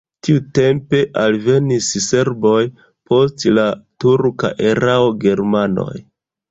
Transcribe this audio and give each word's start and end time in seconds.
Tiutempe 0.27 1.01
alvenis 1.23 1.91
serboj, 2.07 2.57
post 3.13 3.47
la 3.61 3.69
turka 4.05 4.53
erao 4.75 5.17
germanoj. 5.29 5.93